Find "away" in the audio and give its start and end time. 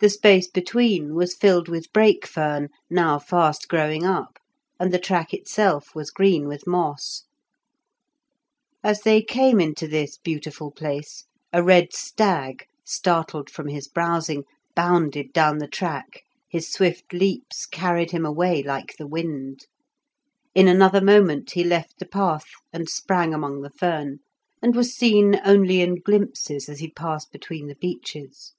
18.26-18.60